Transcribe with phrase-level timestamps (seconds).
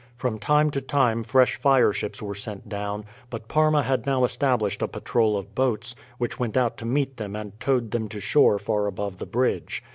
[0.17, 4.87] From time to time fresh fireships were sent down; but Parma had now established a
[4.87, 8.87] patrol of boats, which went out to meet them and towed them to shore far
[8.87, 9.83] above the bridge.